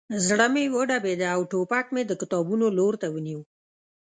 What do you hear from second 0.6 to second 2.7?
وډبېده او ټوپک مې د کتابونو